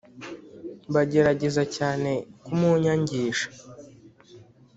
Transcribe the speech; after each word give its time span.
bagerageza 0.93 1.63
cyane 1.75 2.11
kumunyangisha 2.43 3.47